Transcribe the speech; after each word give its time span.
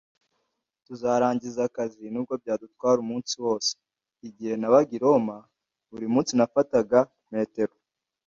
Tuzarangiza 0.85 1.59
akazi 1.69 2.03
nubwo 2.09 2.33
byadutwara 2.41 2.97
umunsi 3.05 3.33
wose. 3.45 3.71
Igihe 4.27 4.53
nabaga 4.57 4.91
i 4.97 5.01
Roma, 5.05 5.37
buri 5.89 6.05
munsi 6.13 6.31
nafataga 6.37 6.99
metero. 7.33 7.73